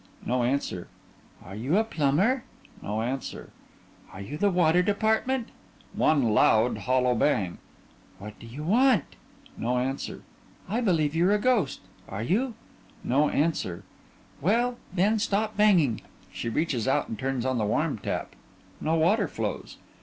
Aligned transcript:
(No 0.25 0.41
answer) 0.41 0.87
Are 1.45 1.53
you 1.55 1.77
a 1.77 1.83
plumber? 1.83 2.43
(No 2.81 3.03
answer) 3.03 3.51
Are 4.11 4.19
you 4.19 4.35
the 4.35 4.49
water 4.49 4.81
department? 4.81 5.49
(One 5.93 6.33
loud, 6.33 6.75
hollow 6.79 7.13
bang) 7.13 7.59
What 8.17 8.39
do 8.39 8.47
you 8.47 8.63
want? 8.63 9.15
(No 9.59 9.77
answer) 9.77 10.23
I 10.67 10.81
believe 10.81 11.13
you're 11.13 11.35
a 11.35 11.37
ghost. 11.37 11.81
Are 12.09 12.23
you? 12.23 12.55
(No 13.03 13.29
answer) 13.29 13.83
Well, 14.41 14.79
then, 14.91 15.19
stop 15.19 15.55
banging. 15.55 16.01
(_She 16.33 16.51
reaches 16.51 16.87
out 16.87 17.07
and 17.07 17.19
turns 17.19 17.45
on 17.45 17.59
the 17.59 17.63
warm 17.65 17.99
tap. 17.99 18.35
No 18.79 18.95
water 18.95 19.27
flows. 19.27 19.77